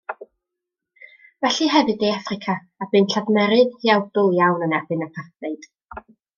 Felly 1.41 1.67
hefyd 1.73 1.99
De 2.05 2.09
Affrica, 2.13 2.55
a 2.85 2.89
bu'n 2.95 3.07
lladmerydd 3.13 3.79
huawdl 3.85 4.35
iawn 4.41 4.69
yn 4.69 4.77
erbyn 4.81 5.09
apartheid. 5.11 5.73